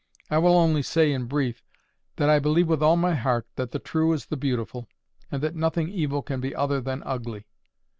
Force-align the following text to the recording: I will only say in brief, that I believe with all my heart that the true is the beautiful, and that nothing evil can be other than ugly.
I 0.31 0.39
will 0.39 0.55
only 0.57 0.81
say 0.81 1.11
in 1.11 1.25
brief, 1.25 1.61
that 2.15 2.27
I 2.27 2.39
believe 2.39 2.67
with 2.67 2.81
all 2.81 2.97
my 2.97 3.13
heart 3.13 3.45
that 3.55 3.69
the 3.69 3.77
true 3.77 4.13
is 4.13 4.25
the 4.25 4.35
beautiful, 4.35 4.87
and 5.31 5.43
that 5.43 5.53
nothing 5.53 5.89
evil 5.89 6.23
can 6.23 6.41
be 6.41 6.55
other 6.55 6.81
than 6.81 7.03
ugly. 7.05 7.45